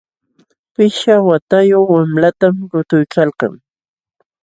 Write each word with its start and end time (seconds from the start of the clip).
Pishqa 0.73 1.15
watayuq 1.27 1.87
wamlatam 1.95 2.55
lutuykalkan. 2.71 3.53